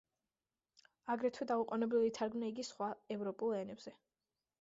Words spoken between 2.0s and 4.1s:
ითარგმნა იგი სხვა ევროპულ ენებზე.